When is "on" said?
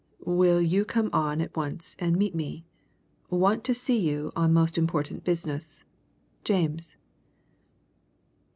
1.13-1.41, 4.35-4.51